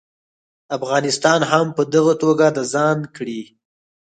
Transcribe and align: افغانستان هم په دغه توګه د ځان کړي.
افغانستان 0.77 1.39
هم 1.51 1.65
په 1.77 1.83
دغه 1.93 2.13
توګه 2.23 2.45
د 2.57 2.59
ځان 2.73 2.97
کړي. 3.15 3.41